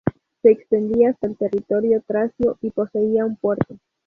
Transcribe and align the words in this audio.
Se 0.41 0.49
extendía 0.49 1.11
hasta 1.11 1.31
territorio 1.35 2.01
tracio, 2.01 2.57
y 2.61 2.71
poseía 2.71 3.23
un 3.23 3.35
puerto. 3.35 3.77